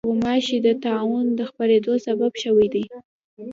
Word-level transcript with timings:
غوماشې 0.07 0.57
د 0.65 0.67
طاعون 0.85 1.25
د 1.39 1.39
خپرېدو 1.49 1.93
سبب 2.05 2.31
شوې 2.43 2.67
دي. 2.73 2.85